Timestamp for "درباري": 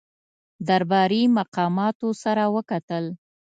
0.67-1.21